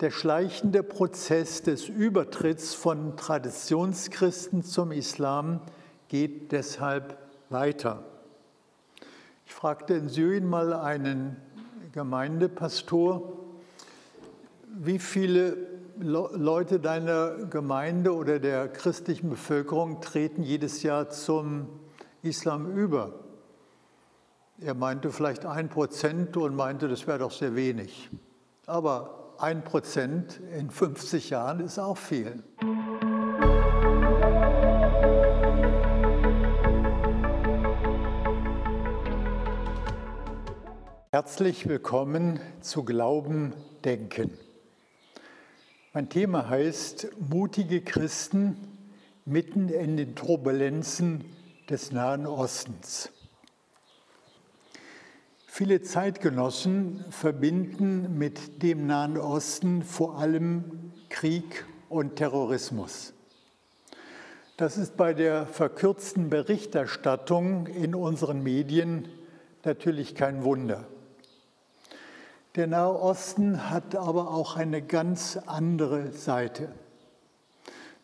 [0.00, 5.60] Der schleichende Prozess des Übertritts von Traditionschristen zum Islam
[6.08, 7.18] geht deshalb
[7.50, 8.02] weiter.
[9.44, 11.36] Ich fragte in Syrien mal einen
[11.92, 13.34] Gemeindepastor,
[14.74, 15.58] wie viele
[15.98, 21.68] Leute deiner Gemeinde oder der christlichen Bevölkerung treten jedes Jahr zum
[22.22, 23.12] Islam über?
[24.60, 28.08] Er meinte vielleicht ein Prozent und meinte, das wäre doch sehr wenig.
[28.64, 32.42] Aber ein Prozent in 50 Jahren ist auch viel.
[41.10, 44.36] Herzlich willkommen zu Glauben, Denken.
[45.94, 48.56] Mein Thema heißt Mutige Christen
[49.24, 51.24] mitten in den Turbulenzen
[51.68, 53.10] des Nahen Ostens.
[55.52, 63.12] Viele Zeitgenossen verbinden mit dem Nahen Osten vor allem Krieg und Terrorismus.
[64.56, 69.08] Das ist bei der verkürzten Berichterstattung in unseren Medien
[69.64, 70.86] natürlich kein Wunder.
[72.54, 76.68] Der Nahe Osten hat aber auch eine ganz andere Seite.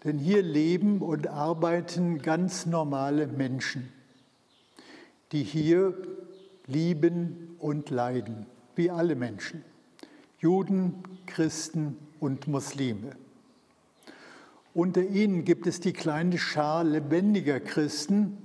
[0.02, 3.92] Denn hier leben und arbeiten ganz normale Menschen,
[5.30, 5.94] die hier
[6.66, 9.64] lieben und leiden, wie alle Menschen,
[10.38, 13.16] Juden, Christen und Muslime.
[14.74, 18.36] Unter ihnen gibt es die kleine Schar lebendiger Christen,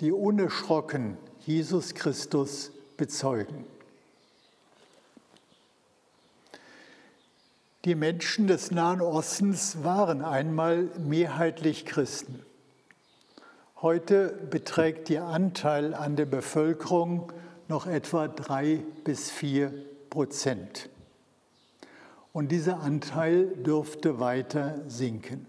[0.00, 1.16] die unerschrocken
[1.46, 3.64] Jesus Christus bezeugen.
[7.86, 12.40] Die Menschen des Nahen Ostens waren einmal mehrheitlich Christen.
[13.80, 17.32] Heute beträgt ihr Anteil an der Bevölkerung
[17.70, 19.72] noch etwa drei bis vier
[20.10, 20.90] Prozent.
[22.32, 25.46] Und dieser Anteil dürfte weiter sinken.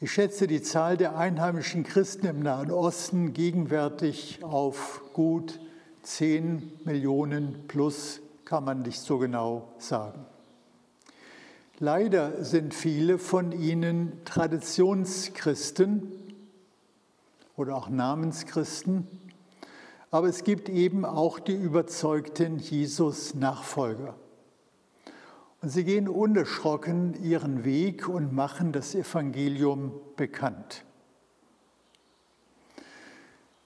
[0.00, 5.60] Ich schätze die Zahl der einheimischen Christen im Nahen Osten gegenwärtig auf gut
[6.02, 10.26] 10 Millionen plus, kann man nicht so genau sagen.
[11.78, 16.10] Leider sind viele von ihnen Traditionschristen
[17.56, 19.06] oder auch Namenschristen
[20.10, 24.16] aber es gibt eben auch die überzeugten Jesus-Nachfolger.
[25.62, 30.84] Und sie gehen unerschrocken ihren Weg und machen das Evangelium bekannt.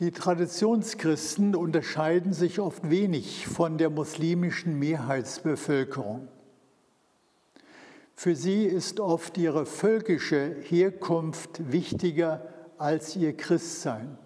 [0.00, 6.26] Die Traditionschristen unterscheiden sich oft wenig von der muslimischen Mehrheitsbevölkerung.
[8.16, 14.18] Für sie ist oft ihre völkische Herkunft wichtiger als ihr Christsein.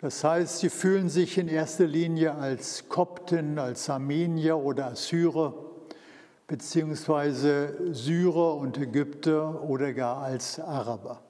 [0.00, 5.54] Das heißt, sie fühlen sich in erster Linie als Kopten, als Armenier oder Assyrer,
[6.46, 11.20] beziehungsweise Syrer und Ägypter oder gar als Araber.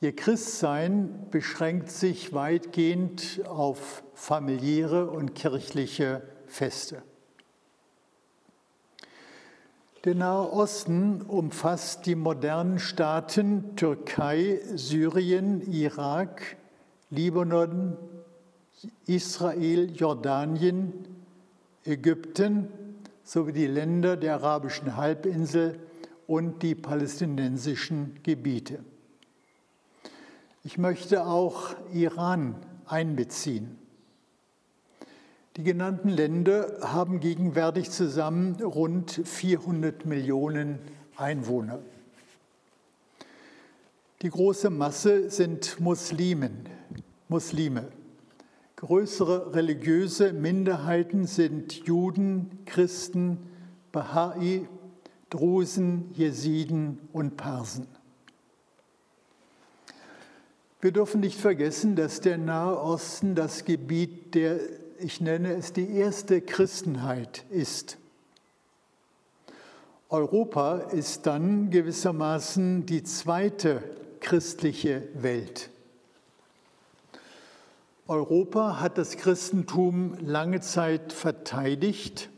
[0.00, 7.02] Ihr Christsein beschränkt sich weitgehend auf familiäre und kirchliche Feste.
[10.06, 16.56] Der Nahe Osten umfasst die modernen Staaten Türkei, Syrien, Irak,
[17.12, 17.98] Libanon,
[19.04, 20.92] Israel, Jordanien,
[21.84, 22.68] Ägypten
[23.22, 25.78] sowie die Länder der arabischen Halbinsel
[26.26, 28.78] und die palästinensischen Gebiete.
[30.64, 32.54] Ich möchte auch Iran
[32.86, 33.76] einbeziehen.
[35.58, 40.78] Die genannten Länder haben gegenwärtig zusammen rund 400 Millionen
[41.18, 41.80] Einwohner.
[44.22, 46.68] Die große Masse sind Muslimen,
[47.28, 47.88] Muslime.
[48.76, 53.38] Größere religiöse Minderheiten sind Juden, Christen,
[53.92, 54.68] Bahai,
[55.30, 57.86] Drusen, Jesiden und Parsen.
[60.80, 64.58] Wir dürfen nicht vergessen, dass der Nahe Osten das Gebiet der,
[64.98, 67.98] ich nenne es, die erste Christenheit ist.
[70.08, 73.82] Europa ist dann gewissermaßen die zweite
[74.20, 75.70] christliche Welt.
[78.08, 82.30] Europa hat das Christentum lange Zeit verteidigt,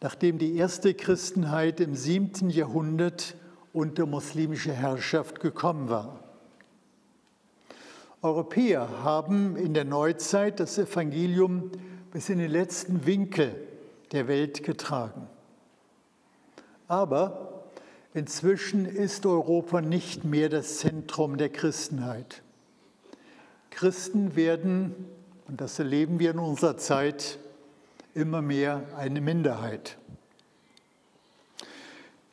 [0.00, 3.34] nachdem die erste Christenheit im siebten Jahrhundert
[3.72, 6.20] unter muslimische Herrschaft gekommen war.
[8.22, 11.70] Europäer haben in der Neuzeit das Evangelium
[12.12, 13.54] bis in den letzten Winkel
[14.12, 15.28] der Welt getragen.
[16.88, 17.48] Aber
[18.14, 22.42] Inzwischen ist Europa nicht mehr das Zentrum der Christenheit.
[23.78, 24.92] Christen werden,
[25.46, 27.38] und das erleben wir in unserer Zeit,
[28.12, 29.98] immer mehr eine Minderheit.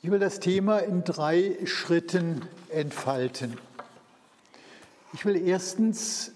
[0.02, 3.60] Ich will das Thema in drei Schritten entfalten.
[5.14, 6.32] Ich will erstens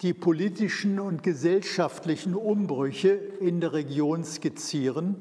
[0.00, 5.20] die politischen und gesellschaftlichen Umbrüche in der Region skizzieren.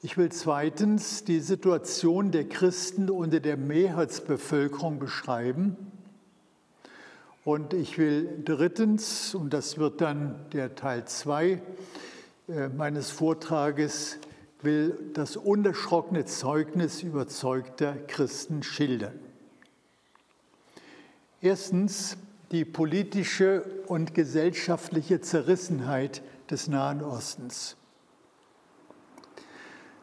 [0.00, 5.76] Ich will zweitens die Situation der Christen unter der Mehrheitsbevölkerung beschreiben.
[7.44, 11.62] Und ich will drittens, und das wird dann der Teil 2
[12.48, 14.18] äh, meines Vortrages,
[14.62, 19.18] will das unerschrockene Zeugnis überzeugter Christen schildern.
[21.40, 22.16] Erstens
[22.50, 27.76] die politische und gesellschaftliche Zerrissenheit des Nahen Ostens.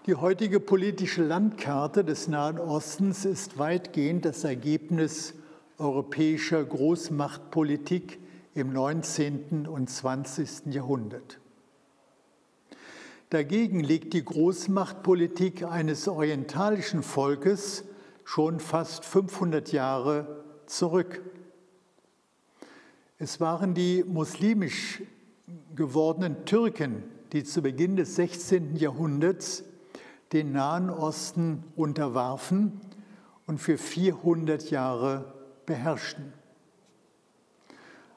[0.05, 5.33] Die heutige politische Landkarte des Nahen Ostens ist weitgehend das Ergebnis
[5.77, 8.19] europäischer Großmachtpolitik
[8.53, 9.67] im 19.
[9.67, 10.73] und 20.
[10.73, 11.39] Jahrhundert.
[13.29, 17.83] Dagegen liegt die Großmachtpolitik eines orientalischen Volkes
[18.23, 21.21] schon fast 500 Jahre zurück.
[23.17, 25.01] Es waren die muslimisch
[25.75, 28.75] gewordenen Türken, die zu Beginn des 16.
[28.77, 29.63] Jahrhunderts
[30.31, 32.79] den Nahen Osten unterwarfen
[33.47, 35.33] und für 400 Jahre
[35.65, 36.33] beherrschten.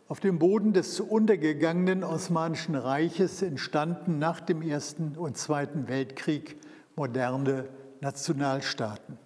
[0.08, 6.56] Auf dem Boden des untergegangenen Osmanischen Reiches entstanden nach dem Ersten und Zweiten Weltkrieg
[6.96, 7.68] moderne
[8.00, 9.18] Nationalstaaten.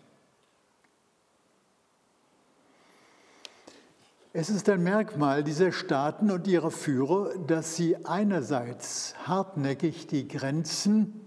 [4.32, 11.20] Es ist ein Merkmal dieser Staaten und ihrer Führer, dass sie einerseits hartnäckig die Grenzen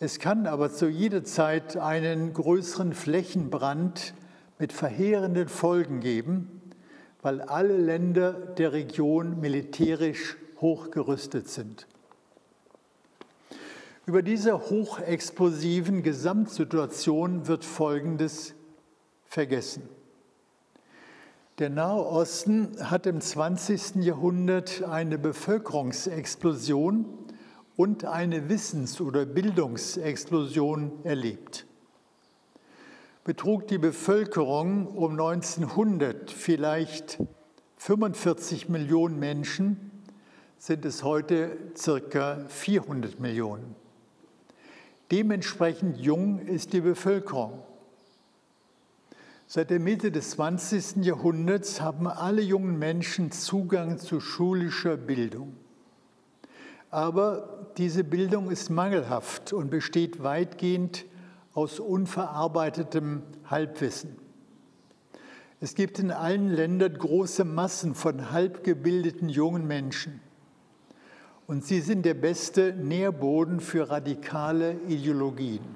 [0.01, 4.13] Es kann aber zu jeder Zeit einen größeren Flächenbrand
[4.59, 6.61] mit verheerenden Folgen geben,
[7.21, 11.87] weil alle Länder der Region militärisch hochgerüstet sind.
[14.05, 18.53] Über diese hochexplosiven Gesamtsituation wird Folgendes
[19.25, 19.87] vergessen.
[21.59, 23.97] Der Nahe Osten hat im 20.
[23.97, 27.05] Jahrhundert eine Bevölkerungsexplosion
[27.77, 31.67] und eine Wissens- oder Bildungsexplosion erlebt.
[33.23, 37.19] Betrug die Bevölkerung um 1900 vielleicht
[37.77, 39.90] 45 Millionen Menschen,
[40.61, 43.73] sind es heute circa 400 Millionen.
[45.09, 47.63] Dementsprechend jung ist die Bevölkerung.
[49.47, 50.97] Seit der Mitte des 20.
[50.97, 55.55] Jahrhunderts haben alle jungen Menschen Zugang zu schulischer Bildung.
[56.91, 61.05] Aber diese Bildung ist mangelhaft und besteht weitgehend
[61.55, 64.15] aus unverarbeitetem Halbwissen.
[65.59, 70.21] Es gibt in allen Ländern große Massen von halbgebildeten jungen Menschen.
[71.51, 75.75] Und sie sind der beste Nährboden für radikale Ideologien.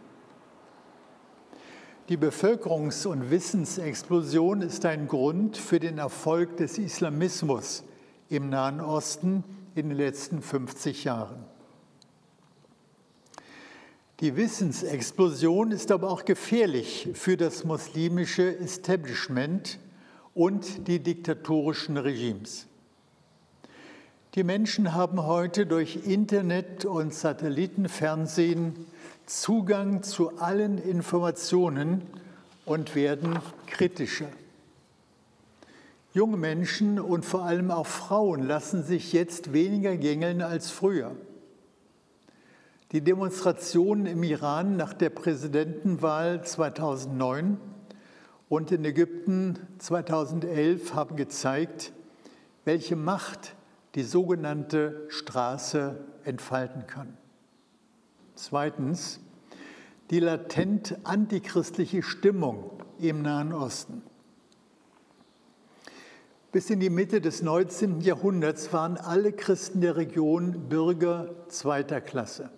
[2.08, 7.84] Die Bevölkerungs- und Wissensexplosion ist ein Grund für den Erfolg des Islamismus
[8.30, 9.44] im Nahen Osten
[9.76, 11.44] in den letzten 50 Jahren.
[14.22, 19.78] Die Wissensexplosion ist aber auch gefährlich für das muslimische Establishment
[20.34, 22.66] und die diktatorischen Regimes.
[24.36, 28.76] Die Menschen haben heute durch Internet und Satellitenfernsehen
[29.26, 32.02] Zugang zu allen Informationen
[32.66, 34.28] und werden kritischer.
[36.14, 41.16] Junge Menschen und vor allem auch Frauen lassen sich jetzt weniger gängeln als früher.
[42.92, 47.58] Die Demonstrationen im Iran nach der Präsidentenwahl 2009
[48.50, 51.94] und in Ägypten 2011 haben gezeigt,
[52.66, 53.55] welche Macht
[53.96, 57.18] die sogenannte Straße entfalten kann.
[58.36, 59.20] Zweitens,
[60.10, 64.02] die latent antichristliche Stimmung im Nahen Osten.
[66.52, 68.02] Bis in die Mitte des 19.
[68.02, 72.50] Jahrhunderts waren alle Christen der Region Bürger zweiter Klasse.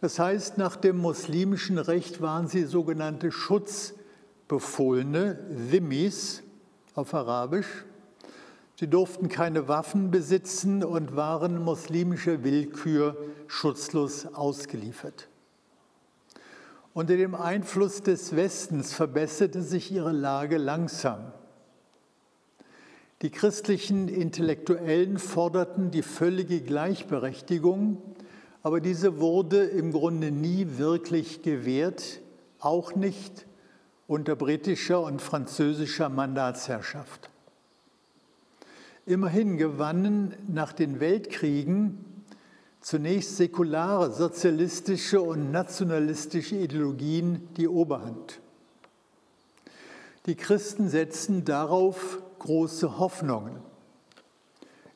[0.00, 5.34] Das heißt, nach dem muslimischen Recht waren sie sogenannte Schutzbefohlene,
[5.70, 6.42] Dhimmis
[6.94, 7.84] auf Arabisch.
[8.82, 15.28] Sie durften keine Waffen besitzen und waren muslimischer Willkür schutzlos ausgeliefert.
[16.92, 21.30] Unter dem Einfluss des Westens verbesserte sich ihre Lage langsam.
[23.22, 28.02] Die christlichen Intellektuellen forderten die völlige Gleichberechtigung
[28.64, 32.20] aber diese wurde im Grunde nie wirklich gewährt,
[32.58, 33.46] auch nicht
[34.08, 37.31] unter britischer und französischer Mandatsherrschaft.
[39.04, 42.04] Immerhin gewannen nach den Weltkriegen
[42.80, 48.40] zunächst säkulare, sozialistische und nationalistische Ideologien die Oberhand.
[50.26, 53.56] Die Christen setzten darauf große Hoffnungen.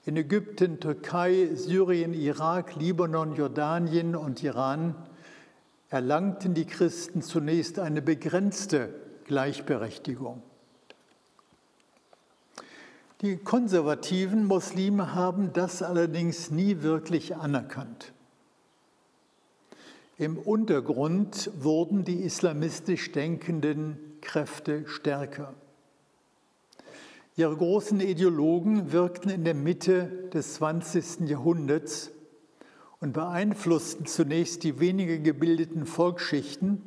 [0.05, 4.95] In Ägypten, Türkei, Syrien, Irak, Libanon, Jordanien und Iran
[5.91, 8.95] erlangten die Christen zunächst eine begrenzte
[9.25, 10.43] Gleichberechtigung.
[13.23, 18.13] Die konservativen Muslime haben das allerdings nie wirklich anerkannt.
[20.19, 25.55] Im Untergrund wurden die islamistisch denkenden Kräfte stärker.
[27.37, 31.29] Ihre großen Ideologen wirkten in der Mitte des 20.
[31.29, 32.11] Jahrhunderts
[33.01, 36.83] und beeinflussten zunächst die weniger gebildeten Volksschichten,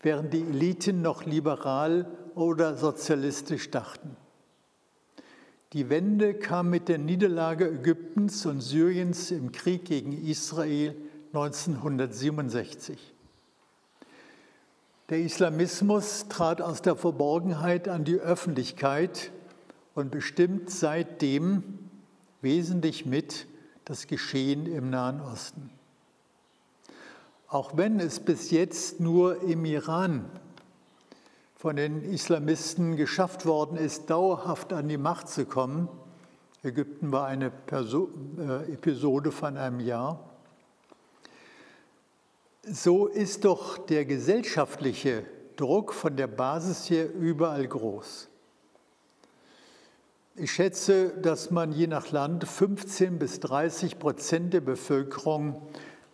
[0.00, 4.16] während die Eliten noch liberal oder sozialistisch dachten.
[5.74, 10.94] Die Wende kam mit der Niederlage Ägyptens und Syriens im Krieg gegen Israel
[11.32, 12.96] 1967.
[15.08, 19.32] Der Islamismus trat aus der Verborgenheit an die Öffentlichkeit
[19.96, 21.64] und bestimmt seitdem
[22.40, 23.48] wesentlich mit
[23.84, 25.70] das Geschehen im Nahen Osten.
[27.48, 30.26] Auch wenn es bis jetzt nur im Iran
[31.64, 35.88] von den Islamisten geschafft worden ist, dauerhaft an die Macht zu kommen,
[36.62, 40.28] Ägypten war eine Perso äh, Episode von einem Jahr,
[42.64, 45.24] so ist doch der gesellschaftliche
[45.56, 48.28] Druck von der Basis her überall groß.
[50.36, 55.62] Ich schätze, dass man je nach Land 15 bis 30 Prozent der Bevölkerung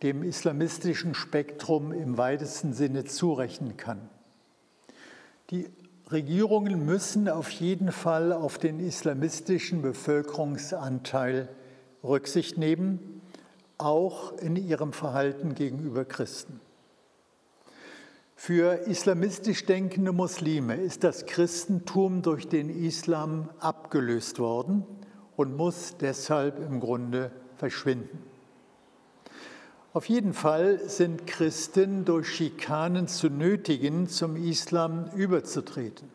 [0.04, 4.09] dem islamistischen Spektrum im weitesten Sinne zurechnen kann.
[5.50, 5.69] Die
[6.11, 11.49] Regierungen müssen auf jeden Fall auf den islamistischen Bevölkerungsanteil
[12.04, 13.21] Rücksicht nehmen,
[13.76, 16.61] auch in ihrem Verhalten gegenüber Christen.
[18.37, 24.85] Für islamistisch denkende Muslime ist das Christentum durch den Islam abgelöst worden
[25.37, 28.29] und muss deshalb im Grunde verschwinden.
[29.92, 36.09] Auf jeden Fall sind Christen durch Schikanen zu nötigen, zum Islam überzutreten.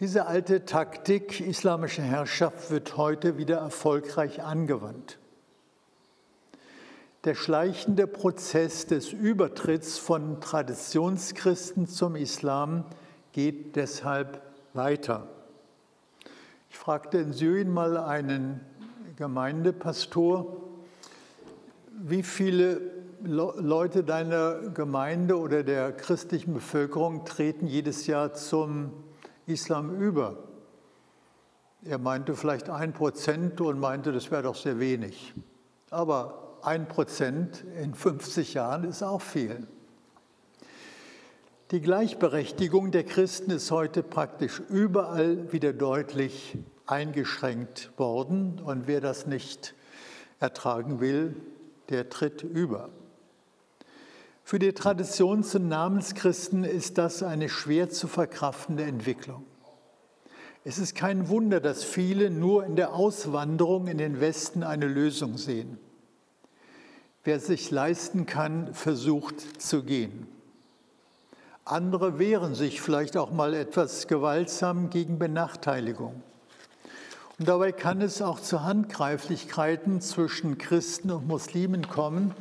[0.00, 5.18] Diese alte Taktik islamischer Herrschaft wird heute wieder erfolgreich angewandt.
[7.22, 12.86] Der schleichende Prozess des Übertritts von Traditionschristen zum Islam
[13.30, 15.28] geht deshalb weiter.
[16.70, 18.60] Ich fragte in Syrien mal einen
[19.14, 20.63] Gemeindepastor,
[22.02, 22.80] wie viele
[23.22, 28.92] Leute deiner Gemeinde oder der christlichen Bevölkerung treten jedes Jahr zum
[29.46, 30.36] Islam über?
[31.84, 35.34] Er meinte vielleicht ein Prozent und meinte, das wäre doch sehr wenig.
[35.90, 39.66] Aber ein Prozent in 50 Jahren ist auch viel.
[41.70, 48.60] Die Gleichberechtigung der Christen ist heute praktisch überall wieder deutlich eingeschränkt worden.
[48.64, 49.74] Und wer das nicht
[50.40, 51.36] ertragen will,
[51.88, 52.90] der tritt über.
[54.42, 59.44] Für die Traditions- und Namenschristen ist das eine schwer zu verkraftende Entwicklung.
[60.64, 65.36] Es ist kein Wunder, dass viele nur in der Auswanderung in den Westen eine Lösung
[65.36, 65.78] sehen.
[67.22, 70.26] Wer sich leisten kann, versucht zu gehen.
[71.64, 76.22] Andere wehren sich vielleicht auch mal etwas gewaltsam gegen Benachteiligung.
[77.38, 82.32] Und dabei kann es auch zu Handgreiflichkeiten zwischen Christen und Muslimen kommen,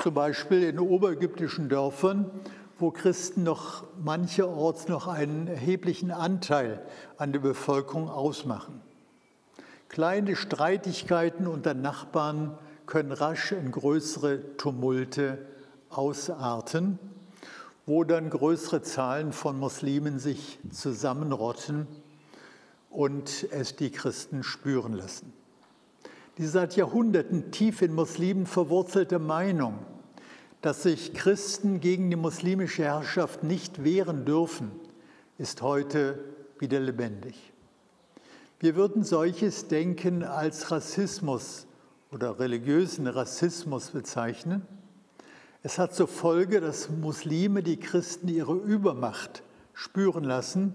[0.00, 2.30] zum Beispiel in oberägyptischen Dörfern,
[2.78, 6.80] wo Christen noch mancherorts noch einen erheblichen Anteil
[7.16, 8.80] an der Bevölkerung ausmachen.
[9.88, 15.38] Kleine Streitigkeiten unter Nachbarn können rasch in größere Tumulte
[15.90, 17.00] ausarten,
[17.84, 21.88] wo dann größere Zahlen von Muslimen sich zusammenrotten
[22.96, 25.30] und es die Christen spüren lassen.
[26.38, 29.78] Die seit Jahrhunderten tief in Muslimen verwurzelte Meinung,
[30.62, 34.70] dass sich Christen gegen die muslimische Herrschaft nicht wehren dürfen,
[35.36, 36.24] ist heute
[36.58, 37.52] wieder lebendig.
[38.60, 41.66] Wir würden solches Denken als Rassismus
[42.10, 44.62] oder religiösen Rassismus bezeichnen.
[45.62, 49.42] Es hat zur Folge, dass Muslime die Christen ihre Übermacht
[49.74, 50.72] spüren lassen,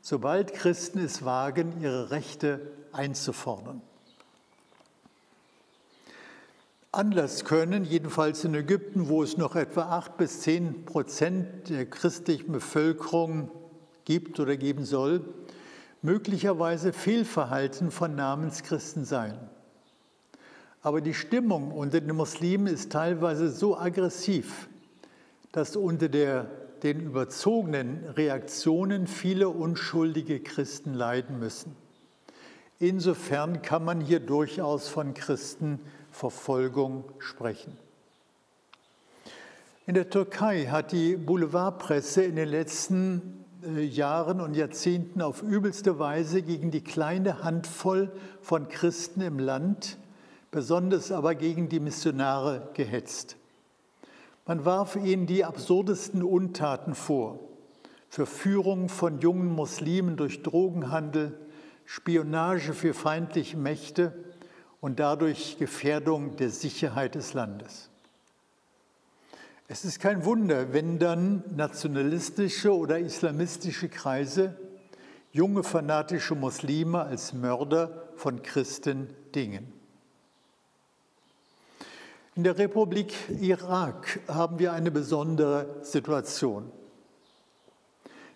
[0.00, 2.60] sobald Christen es wagen, ihre Rechte
[2.92, 3.82] einzufordern.
[6.92, 12.50] Anlass können, jedenfalls in Ägypten, wo es noch etwa acht bis zehn Prozent der christlichen
[12.50, 13.50] Bevölkerung
[14.04, 15.22] gibt oder geben soll,
[16.02, 19.38] möglicherweise Fehlverhalten von Namenschristen sein.
[20.82, 24.68] Aber die Stimmung unter den Muslimen ist teilweise so aggressiv,
[25.52, 26.50] dass unter der,
[26.82, 31.76] den überzogenen Reaktionen viele unschuldige Christen leiden müssen.
[32.78, 37.76] Insofern kann man hier durchaus von Christenverfolgung sprechen.
[39.86, 45.98] In der Türkei hat die Boulevardpresse in den letzten äh, Jahren und Jahrzehnten auf übelste
[45.98, 48.10] Weise gegen die kleine Handvoll
[48.40, 49.98] von Christen im Land
[50.50, 53.36] besonders aber gegen die Missionare gehetzt.
[54.50, 57.38] Man warf ihnen die absurdesten Untaten vor.
[58.08, 61.38] Verführung von jungen Muslimen durch Drogenhandel,
[61.84, 64.12] Spionage für feindliche Mächte
[64.80, 67.90] und dadurch Gefährdung der Sicherheit des Landes.
[69.68, 74.56] Es ist kein Wunder, wenn dann nationalistische oder islamistische Kreise
[75.30, 79.79] junge fanatische Muslime als Mörder von Christen dingen.
[82.40, 86.72] In der Republik Irak haben wir eine besondere Situation.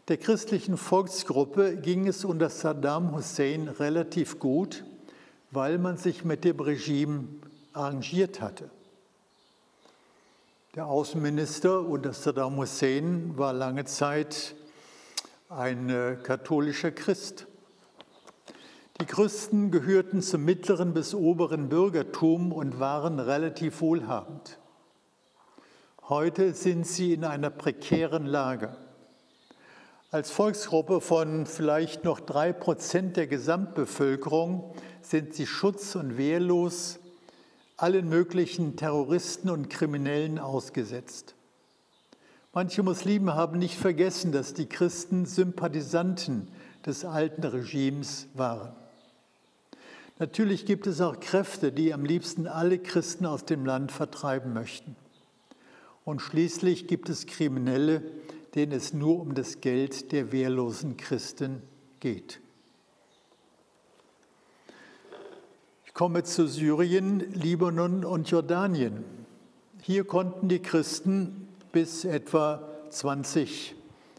[0.08, 4.84] Der christlichen Volksgruppe ging es unter Saddam Hussein relativ gut,
[5.52, 7.28] weil man sich mit dem Regime
[7.72, 8.68] arrangiert hatte.
[10.74, 14.54] Der Außenminister unter Saddam Hussein war lange Zeit
[15.48, 17.46] ein äh, katholischer Christ.
[19.00, 24.60] Die Christen gehörten zum mittleren bis oberen Bürgertum und waren relativ wohlhabend.
[26.08, 28.76] Heute sind sie in einer prekären Lage.
[30.12, 37.00] Als Volksgruppe von vielleicht noch drei Prozent der Gesamtbevölkerung sind sie schutz- und wehrlos
[37.76, 41.34] allen möglichen Terroristen und Kriminellen ausgesetzt.
[42.52, 46.46] Manche Muslime haben nicht vergessen, dass die Christen Sympathisanten
[46.86, 48.83] des alten Regimes waren.
[50.18, 54.94] Natürlich gibt es auch Kräfte, die am liebsten alle Christen aus dem Land vertreiben möchten.
[56.04, 58.02] Und schließlich gibt es Kriminelle,
[58.54, 61.62] denen es nur um das Geld der wehrlosen Christen
[61.98, 62.40] geht.
[65.84, 69.04] Ich komme zu Syrien, Libanon und Jordanien.
[69.82, 73.74] Hier konnten die Christen bis etwa 20,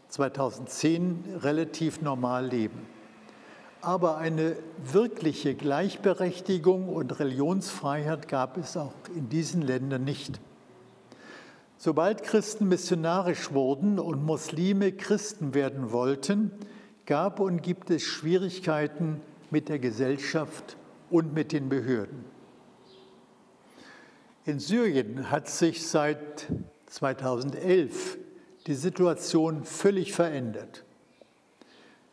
[0.08, 2.95] 2010 relativ normal leben
[3.86, 4.56] aber eine
[4.92, 10.40] wirkliche Gleichberechtigung und Religionsfreiheit gab es auch in diesen Ländern nicht.
[11.78, 16.50] Sobald Christen missionarisch wurden und Muslime Christen werden wollten,
[17.04, 19.20] gab und gibt es Schwierigkeiten
[19.52, 20.76] mit der Gesellschaft
[21.08, 22.24] und mit den Behörden.
[24.46, 26.48] In Syrien hat sich seit
[26.86, 28.18] 2011
[28.66, 30.85] die Situation völlig verändert.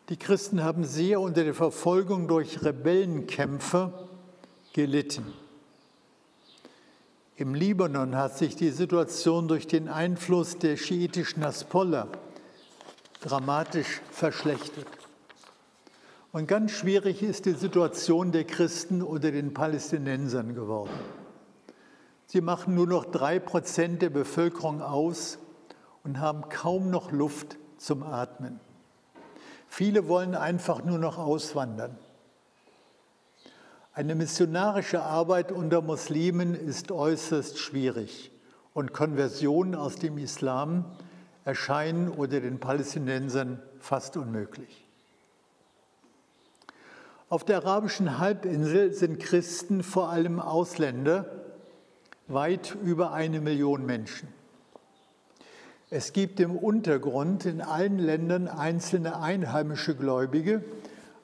[0.10, 4.10] Die Christen haben sehr unter der Verfolgung durch Rebellenkämpfer
[4.74, 5.34] gelitten.
[7.36, 12.08] Im Libanon hat sich die Situation durch den Einfluss der schiitischen Hasbollah
[13.22, 14.86] dramatisch verschlechtert.
[16.34, 20.92] Und ganz schwierig ist die Situation der Christen unter den Palästinensern geworden.
[22.26, 25.38] Sie machen nur noch drei Prozent der Bevölkerung aus
[26.04, 28.60] und haben kaum noch Luft zum Atmen.
[29.76, 31.98] Viele wollen einfach nur noch auswandern.
[33.92, 38.30] Eine missionarische Arbeit unter Muslimen ist äußerst schwierig
[38.76, 40.86] und Konversion aus dem Islam
[41.44, 44.86] erscheinen oder den Palästinensern fast unmöglich.
[47.28, 51.26] Auf der arabischen Halbinsel sind Christen vor allem Ausländer,
[52.28, 54.28] weit über eine Million Menschen.
[55.96, 60.64] Es gibt im Untergrund in allen Ländern einzelne einheimische Gläubige,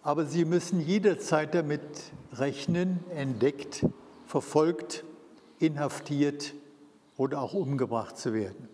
[0.04, 1.82] aber sie müssen jederzeit damit
[2.34, 3.84] rechnen, entdeckt,
[4.28, 5.06] verfolgt,
[5.58, 6.54] inhaftiert
[7.18, 8.70] oder auch umgebracht zu werden.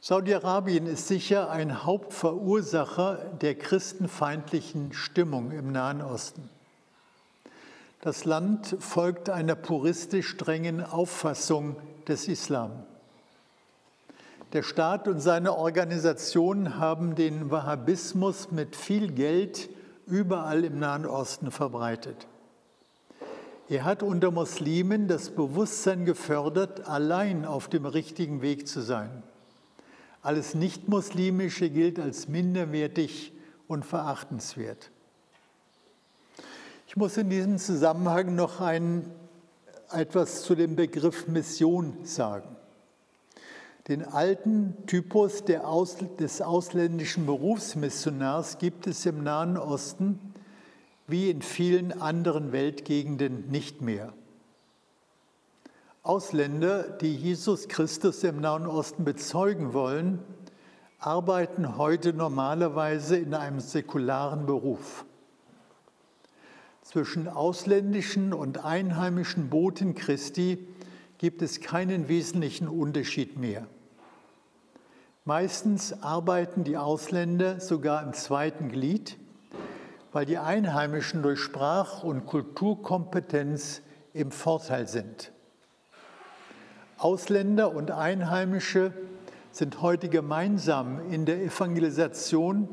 [0.00, 6.50] Saudi-Arabien ist sicher ein Hauptverursacher der christenfeindlichen Stimmung im Nahen Osten.
[8.00, 11.76] Das Land folgt einer puristisch strengen Auffassung
[12.08, 12.82] des Islam.
[14.52, 19.68] Der Staat und seine Organisation haben den Wahhabismus mit viel Geld
[20.06, 22.28] überall im Nahen Osten verbreitet.
[23.68, 29.24] Er hat unter Muslimen das Bewusstsein gefördert, allein auf dem richtigen Weg zu sein.
[30.22, 33.32] Alles Nichtmuslimische gilt als minderwertig
[33.66, 34.90] und verachtenswert.
[36.86, 39.10] Ich muss in diesem Zusammenhang noch ein,
[39.90, 42.55] etwas zu dem Begriff Mission sagen.
[43.88, 50.18] Den alten Typus des ausländischen Berufsmissionars gibt es im Nahen Osten
[51.06, 54.12] wie in vielen anderen Weltgegenden nicht mehr.
[56.02, 60.18] Ausländer, die Jesus Christus im Nahen Osten bezeugen wollen,
[60.98, 65.04] arbeiten heute normalerweise in einem säkularen Beruf.
[66.82, 70.66] Zwischen ausländischen und einheimischen Boten Christi
[71.18, 73.68] gibt es keinen wesentlichen Unterschied mehr.
[75.28, 79.18] Meistens arbeiten die Ausländer sogar im zweiten Glied,
[80.12, 85.32] weil die Einheimischen durch Sprach- und Kulturkompetenz im Vorteil sind.
[86.96, 88.92] Ausländer und Einheimische
[89.50, 92.68] sind heute gemeinsam in der Evangelisation,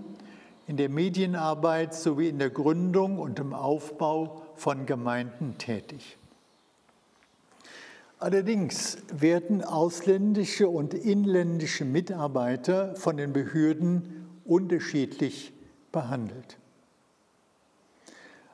[0.67, 6.19] in der Medienarbeit sowie in der Gründung und im Aufbau von Gemeinden tätig.
[8.23, 15.51] Allerdings werden ausländische und inländische Mitarbeiter von den Behörden unterschiedlich
[15.91, 16.57] behandelt.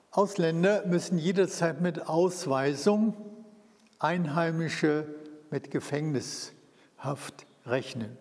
[0.10, 3.14] Ausländer müssen jederzeit mit Ausweisung,
[4.00, 5.06] Einheimische
[5.52, 8.18] mit Gefängnishaft rechnen.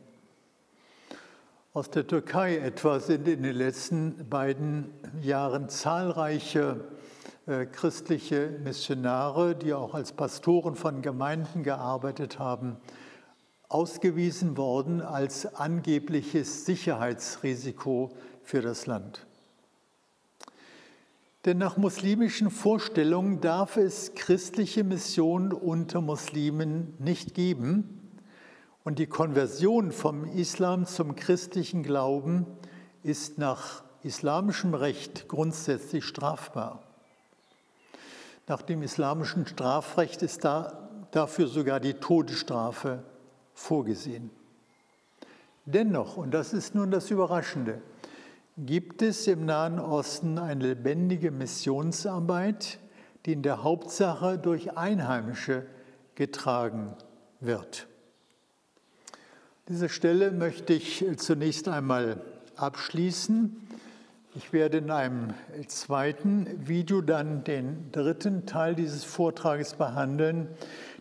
[1.73, 4.91] Aus der Türkei etwa sind in den letzten beiden
[5.23, 6.85] Jahren zahlreiche
[7.73, 12.77] christliche Missionare, die auch als Pastoren von Gemeinden gearbeitet haben,
[13.69, 18.11] ausgewiesen worden als angebliches Sicherheitsrisiko
[18.43, 19.27] für das Land.
[21.45, 28.11] Denn nach muslimischen Vorstellungen darf es christliche Mission unter Muslimen nicht geben.
[28.85, 32.47] Und die Konversion vom Islam zum christlichen Glauben
[33.03, 36.88] ist nach islamischem Recht grundsätzlich strafbar.
[38.49, 43.03] Nach dem islamischen Strafrecht ist da, dafür sogar die Todesstrafe
[43.53, 44.31] vorgesehen.
[45.67, 47.83] Dennoch, und das ist nun das Überraschende,
[48.57, 52.79] gibt es im Nahen Osten eine lebendige Missionsarbeit,
[53.27, 55.67] die in der Hauptsache durch Einheimische
[56.15, 56.95] getragen
[57.41, 57.87] wird.
[59.13, 62.23] An dieser Stelle möchte ich zunächst einmal
[62.57, 63.69] abschließen.
[64.35, 65.35] Ich werde in einem
[65.67, 70.49] zweiten Video dann den dritten Teil dieses Vortrages behandeln,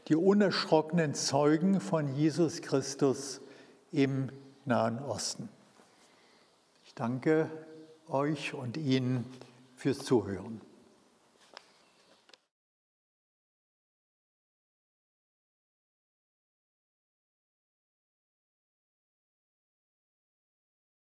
[0.08, 3.42] die unerschrockenen Zeugen von Jesus Christus
[3.92, 4.30] im
[4.66, 5.50] Nahen Osten
[6.98, 7.48] danke
[8.08, 9.26] euch und Ihnen
[9.76, 10.62] fürs Zuhören.